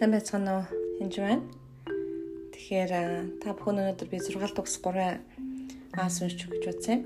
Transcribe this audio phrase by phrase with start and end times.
[0.00, 0.64] Сайн байцгаана уу?
[1.04, 1.44] Энд байна.
[2.56, 5.20] Тэгэхээр та бүхэн өнөөдөр би 6 дугс 3
[5.92, 7.04] аас уншиж гэж бодсон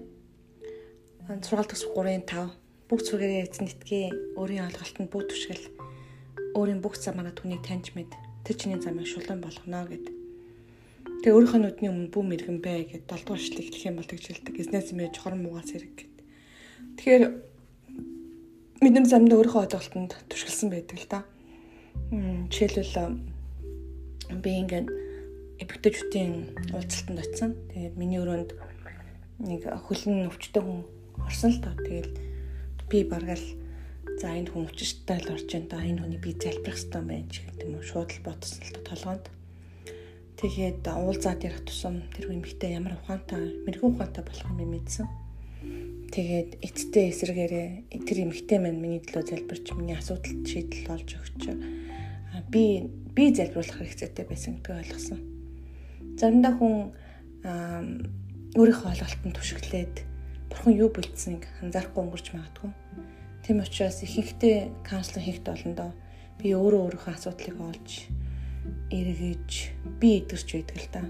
[1.27, 1.43] юм.
[1.43, 2.55] 6 дугс 3-ын 5
[2.87, 4.39] бүх зүргээрээ эзэн итгэе.
[4.39, 5.75] Өөрийн ойлголтод бүх түшгэл
[6.55, 8.15] өөрийн бүх замаараа түүнийг таньж мэд.
[8.47, 10.15] Тэр чиний замыг шулуун болгоно гэд.
[11.27, 14.25] Тэгээ өөрийнхөө нүдний өмнө бүү мэрэгэн бай гэд 7 дугаар эшлэг хэлэх юм бол тэгж
[14.31, 14.55] хэлдэг.
[14.55, 16.15] Эзнээс мэж хорон муугаас хэрэг гэд.
[17.03, 17.23] Тэгэхээр
[18.87, 21.27] бидний замд өөрийнхөө ойлголтод түшгэлсэн байдаг л да.
[22.15, 23.19] Жишээлбэл
[24.39, 24.89] би ингээд
[25.59, 26.35] эпигтэжүүдийн
[26.71, 27.53] уулзалтанд очисон.
[27.75, 28.51] Тэгээд миний өрөөнд
[29.43, 30.87] нэг хөлн өвчтөй хүн
[31.27, 31.75] орсон л доо.
[31.75, 32.15] Тэгэл
[32.87, 33.47] би баргаал
[34.23, 37.35] за энэ хүн өвчтэй л орж ин да энэ хүний би залбирах хэрэгтэй байна ч
[37.43, 39.27] гэдэг юм уу шууд л ботсон л доо толгоонд.
[40.39, 45.07] Тэгээд уулзаад ярих тусам тэр эмэгтэй ямар ухаантай, мэрэгэн ухаантай болох юм мэдсэн.
[46.15, 51.43] Тэгээд эцтэй эсрэгээрээ тэр эмэгтэй маань миний төлөө залбирч миний асуудалд шийдэл олж өгч
[52.51, 55.21] би би залбиулах хэрэгцээтэй байсан гэдгийг ойлгосон.
[56.19, 56.75] Заримдаа хүн
[58.59, 59.95] өөрийнхөө ойлголтод түшиглээд
[60.51, 62.71] бурхан юу бэлдсэнийг анзаарахгүй өнгөрч магадгүй.
[63.43, 65.91] Тийм учраас ихэнхдээ каунслинг хийхд олондоо
[66.39, 67.91] би өөрөө өөрийнхөө асуудлыг олж
[68.91, 69.51] эргэж
[70.01, 71.03] би идэрч байдаг л да.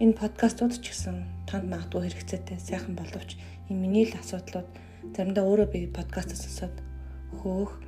[0.00, 3.36] Энэ подкастууд ч гэсэн танд магадгүй хэрэгцээтэй сайхан боловч
[3.68, 4.68] энэ миний л асуудлууд
[5.14, 6.76] заримдаа өөрөө би подкастаас сонсоод
[7.38, 7.78] хөөх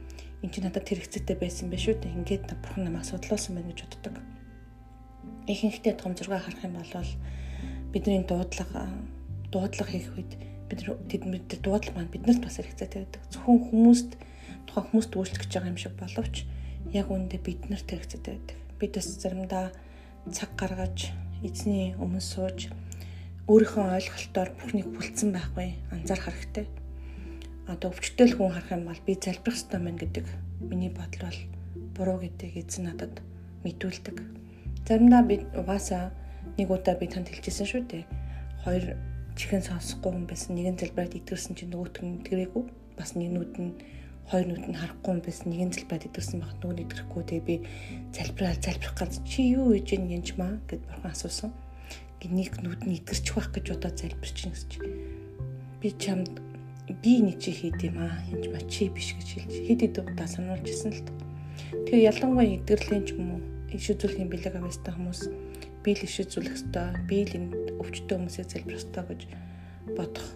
[0.43, 2.19] эн чинь надад хэрэгцээтэй байсан байх шүү дээ.
[2.19, 4.15] Ингээд бурхан намайг судлуулсан байна гэж боддог.
[5.47, 7.11] Ихэнхдээ том зураг харах юм бол
[7.95, 8.91] бидний дуудлага
[9.55, 10.33] дуудлага хийх үед
[10.67, 13.23] бид тэдний дуудлага маань биднэрт бас хэрэгцээтэй байдаг.
[13.31, 14.11] Зөвхөн хүмүүст
[14.67, 16.37] тухайн хүмүүст үйлчлэх гэж байгаа юм шиг боловч
[16.91, 18.59] яг үүндээ биднэрт хэрэгцээтэй байдаг.
[18.83, 19.70] Бид бас заримдаа
[20.35, 21.15] цаг гаргаж
[21.47, 22.70] эзний өмнө сууж
[23.47, 26.67] өөрийнхөө ойлголтоор бүхнийг бүлдсэн байхгүй анзаарах хэрэгтэй
[27.69, 30.27] одоо өвчтөл хүн харах юм бол би залбирах хэрэгтэй мэн гэдэг
[30.67, 31.41] миний бодол бол
[31.95, 33.23] буруу гэдгийг эзэн надад
[33.63, 34.17] мэдүүлдэг.
[34.86, 36.11] Заримдаа би угаасаа
[36.59, 38.05] нэг удаа би танд хэлчихсэн шүү дээ.
[38.67, 38.98] Хоёр
[39.39, 40.59] чихэн сонсохгүй хүн байсан.
[40.59, 42.64] Нэгэн залбираад идэрсэн чинь нөгөөт нь идгэрээгүй.
[42.98, 43.73] Бас нэг нүд нь
[44.27, 45.47] хоёр нүд нь харахгүй хүн байсан.
[45.55, 47.23] Нэгэн залбираад идэрсэн багт нөгөө нь идэрэхгүй.
[47.31, 47.57] Тэгээ би
[48.11, 51.51] залбираад залбирах гэж чи юу хийж ийн янж маа гэд бурхан асуусан.
[52.23, 54.79] Нэг нүд нь идэрчих байх гэж удаа залбирч гэсэн чи
[55.83, 56.39] би чамд
[57.01, 60.29] би нэг чи хийд юм аа хинж ба чи биш гэж хэлж хэд хэд удаа
[60.29, 61.13] сануулж ирсэн л та.
[61.89, 63.41] Тэгээ ялангуяа эдгэрлийн ч юм уу
[63.73, 65.20] иш үзүүлэхийн бэлэг авьяастай хүмүүс
[65.83, 69.20] би л иш үзүүлэх ёстой, би л энэ өвчтөе хүмүүсээ залбирах ёстой гэж
[69.97, 70.29] бодох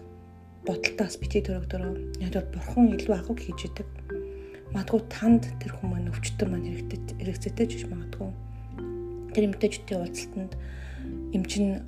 [0.67, 3.87] бодолтоос бити төрөгдөрөө бол бурхан илүү агуу хийж идэг.
[4.75, 8.29] Магадгүй танд тэр хүмүүс өвчтөе маань хэрэгтэй хэрэгцээтэй ч гэж магадгүй.
[9.31, 10.53] Тэр эмтэжтийн уулзалтанд
[11.31, 11.87] эмчин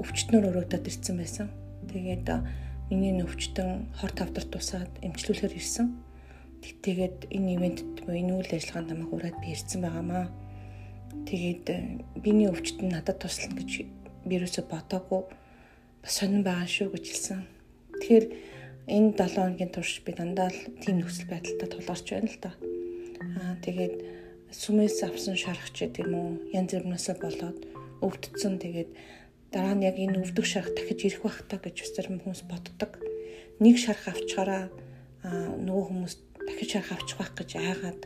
[0.00, 1.52] өвчтнөр өрөөдөд ирсэн байсан.
[1.92, 2.28] Тэгээд
[2.90, 5.94] миний нөвчтөн хор тавдар тусаад эмчлүүлэхээр ирсэн.
[6.82, 10.26] Тэгээд энэ ивентэд энэ үйл ажиллагаанд намайг ураад би ирсэн байгаамаа.
[11.24, 11.78] Тэгээд э,
[12.18, 13.86] биний өвчтөн надад туслана гэж
[14.26, 15.22] би юусо бодоогүй
[16.02, 17.40] бас сонирн байгаа шүү гэж хэлсэн.
[18.02, 18.26] Тэгэхээр
[18.90, 22.52] энэ 7 хоногийн турш би дандаа л тийм нөхцөл байдалтай тулгарч байна л да.
[23.38, 23.94] Аа тэгээд
[24.50, 27.58] сүмээс авсан шарах ч гэдэг юм уу янз бүрнээсээ болоод
[28.02, 28.90] өвдцэн тэгээд
[29.50, 33.02] дараа нь яг энэ өвдөх шарх дахиж ирэх байх та гэж зарим хүмүүс боддог.
[33.58, 34.70] Нэг шарх авчгаараа
[35.26, 36.14] нөгөө хүмүүс
[36.46, 38.00] дахиж шарх авчих байх гэж айгаад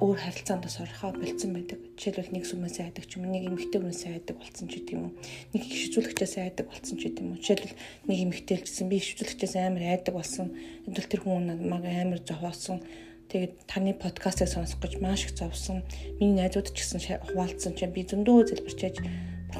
[0.00, 1.78] өөр харилцаанд бас орохоо болцсон байдаг.
[2.00, 5.12] Жишээлбэл нэг сүмээс айдаг ч юм уу, нэг эмэгтэй хүнээс айдаг болсон ч гэдэг юм
[5.12, 5.14] уу.
[5.52, 7.42] Нэг их шизүүлэгчээс айдаг болсон ч гэдэг юм уу.
[7.44, 7.76] Жишээлбэл
[8.08, 10.46] нэг эмэгтэй л гэсэн би шизүүлэгчээс амар айдаг болсон.
[10.88, 12.80] Эндвэл тэр хүн намайг амар зовоосон.
[13.28, 15.84] Тэгээд таны подкастыг сонсох гэж маш их зовсон.
[16.16, 18.96] Миний найзууд ч гэсэн хуваалцсан чинь би зөндөө залбирчээж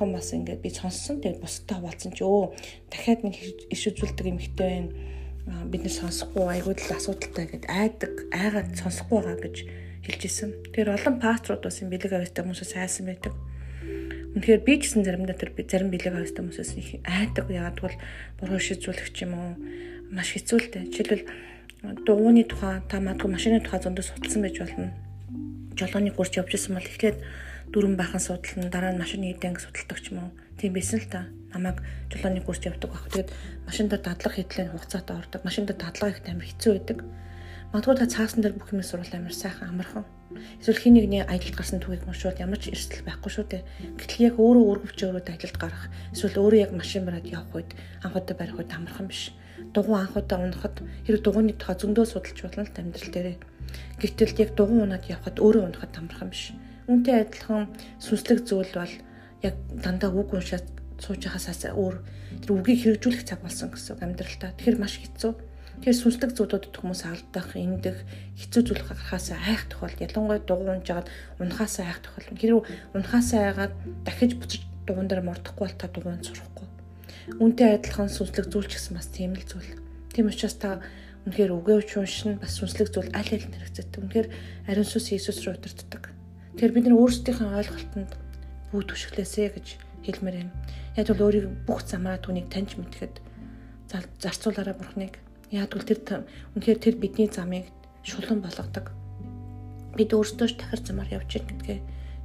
[0.01, 1.21] бурхан бас ингээд би сонссон.
[1.21, 2.57] Тэгээд бусдад хаваалцсан чи өө
[2.89, 3.37] дахиад нэг
[3.69, 5.69] иш үзүүлдэг эмэгтэй байна.
[5.69, 9.57] Бид нэ сонсохгүй айгууд л асуудалтай гэд айдаг, айгаад сонсохгүй байгаа гэж
[10.09, 10.51] хэлж исэн.
[10.73, 13.35] Тэр олон пасторууд бас юм бэлэг авьяастай хүмүүсээс айсан байдаг.
[14.37, 17.45] Үнэхээр би ч гэсэн заримдаа тэр зарим бэлэг авьяастай хүмүүсээс их айдаг.
[17.51, 17.97] Яагаад бол
[18.41, 19.53] буруу шийдвэрлэх юм уу?
[20.15, 20.89] Маш хэцүү л дээ.
[20.97, 21.25] Жишээлбэл
[22.07, 24.95] дууны тухай та магадгүй машины тухай зөндөө судалсан байж болно.
[25.75, 27.19] Жолооны гурч явж исэн бол эхлээд
[27.71, 30.31] дөрөн бахан судална дараа нь машины эдэнг судалдаг ч юм уу.
[30.59, 31.31] Тийм байсан л та.
[31.55, 31.79] Намайг
[32.11, 33.07] жолооны курс явдаг баг.
[33.15, 33.31] Тэгээд
[33.63, 35.41] машинд дадлах хэдлийн хугацаатай ордог.
[35.47, 36.99] Машинд дадлага их амар хэцүү байдаг.
[37.71, 40.03] Магадгүй та цаасан дээр бүх юм сурвал амар сайхан амархан.
[40.59, 43.63] Эсвэл хин нэгний аялалд гарсан түүхийг уншвал ямар ч эрсдэл байхгүй шүү дээ.
[44.03, 47.71] Гэтэл яг өөрөө өргөвч өөрөө аялалд гарах эсвэл өөрөө яг машин бараад явах үед
[48.03, 49.31] анхудаа барих үед амархан биш.
[49.71, 53.39] Дугуй анхудаа унахад хэрэг дугуйны тухай зөндөө судалж болно л амьдрал дээрээ.
[54.03, 56.51] Гэтэл яг дугуй унаад явхад өөрөө унахад амархан биш
[56.91, 57.71] Үүнтэй адилхан
[58.03, 58.95] сүнслэг зүйл бол
[59.47, 60.67] яг дандаа үг уншаад
[60.99, 61.97] сууж байхасаас өөр
[62.43, 64.59] тэр үгийг хэрэгжүүлэх цаг болсон гэсэн амьдралтаа.
[64.59, 65.33] Тэгэхээр маш хэцүү.
[65.81, 67.99] Тэгэхээр сүнслэг зүйлүүдэд хүмүүс алдах, эндэх,
[68.37, 71.09] хэцүү зүйл гарахаас айх тохиол ялангуяа дугуун жагаад
[71.39, 72.37] унахаас айх тохиол.
[72.37, 72.67] Хэрвээ
[72.99, 76.69] унахаас айгаад дахиж буцаж дугуун дээр мордохгүй бол та дугуйнд сурахгүй.
[77.41, 79.79] Үнтэй адилхан сүнслэг зүйл ч гэсэн бас тийм л зүйл.
[80.13, 80.85] Тийм учраас та
[81.25, 84.01] үнэхээр үгээвч уншин бас сүнслэг зүйл аль аль хэрэгцээтэй.
[84.05, 84.29] Үнэхээр
[84.69, 86.20] ариун сүнс Иесус руу удирддаг.
[86.55, 88.13] Тэгэхээр бид нар өөрсдийнхээ ойлголтод
[88.71, 89.67] бүү түшиглээсэ гэж
[90.07, 90.55] хэлмээр байна.
[90.97, 93.23] Яг бол өөрийг бүх замаа түүнийг таньж мэдхэд
[94.23, 95.19] зарцуулаараа бурхныг
[95.51, 95.99] Яг бол тэр
[96.55, 97.67] үнэхээр тэр бидний замыг
[98.07, 98.95] шулуун болгодог.
[99.99, 101.79] Бид өөрсдөө ч дахир замаар явж байна гэдгээ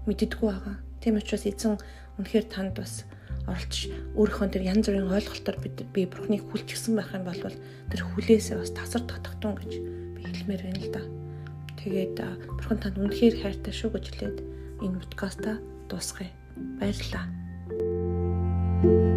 [0.05, 0.77] мэддэггүй байгаа.
[1.01, 1.81] Тийм учраас эзэн
[2.21, 3.09] үнэхээр танд бас
[3.49, 7.57] оролцож өөрийнхөө тэр янз бүрийн ойлголтоор бид би бурхныг хүлчихсэн байх юм бол
[7.89, 11.24] тэр хүлээсээ бас тасар татахтун гэж би хэлмээр байна л да.
[11.85, 12.17] Тэгээд
[12.57, 14.37] бурхан танд үнэхээр хайртай шүү гэж хэлээд
[14.81, 16.33] энэ подкаста дуусгая.
[16.81, 17.29] Баярлалаа.
[18.81, 19.14] thank you